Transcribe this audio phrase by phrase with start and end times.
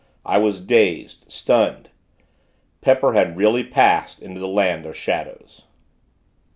[0.25, 1.91] I was dazed stunned.
[2.81, 5.65] Pepper had really passed into the land of shadows.